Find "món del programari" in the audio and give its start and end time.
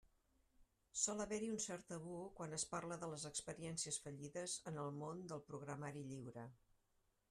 5.05-6.07